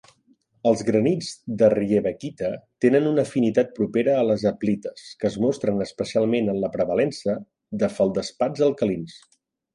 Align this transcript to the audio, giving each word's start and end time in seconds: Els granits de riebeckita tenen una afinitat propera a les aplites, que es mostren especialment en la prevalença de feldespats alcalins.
Els 0.69 0.79
granits 0.85 1.27
de 1.61 1.67
riebeckita 1.73 2.49
tenen 2.85 3.09
una 3.09 3.25
afinitat 3.29 3.69
propera 3.81 4.15
a 4.23 4.25
les 4.31 4.47
aplites, 4.53 5.05
que 5.21 5.31
es 5.31 5.39
mostren 5.45 5.85
especialment 5.87 6.51
en 6.57 6.65
la 6.65 6.73
prevalença 6.79 7.37
de 7.85 7.93
feldespats 8.01 8.67
alcalins. 8.71 9.21